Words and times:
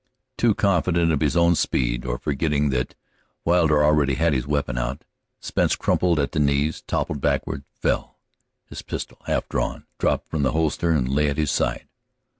Too 0.35 0.55
confident 0.55 1.11
of 1.11 1.21
his 1.21 1.37
own 1.37 1.53
speed, 1.53 2.05
or 2.07 2.17
forgetting 2.17 2.71
that 2.71 2.95
Wilder 3.45 3.83
already 3.83 4.15
had 4.15 4.33
his 4.33 4.47
weapon 4.47 4.75
out, 4.75 5.03
Spence 5.41 5.75
crumpled 5.75 6.17
at 6.19 6.31
the 6.31 6.39
knees, 6.39 6.81
toppled 6.87 7.21
backward, 7.21 7.65
fell. 7.71 8.17
His 8.65 8.81
pistol, 8.81 9.19
half 9.27 9.47
drawn, 9.47 9.85
dropped 9.99 10.27
from 10.27 10.41
the 10.41 10.53
holster 10.53 10.89
and 10.89 11.07
lay 11.07 11.29
at 11.29 11.37
his 11.37 11.51
side. 11.51 11.85